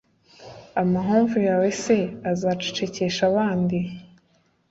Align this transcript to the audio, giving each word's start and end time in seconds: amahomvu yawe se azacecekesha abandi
amahomvu 0.81 1.37
yawe 1.47 1.67
se 1.83 1.97
azacecekesha 2.31 3.21
abandi 3.31 3.77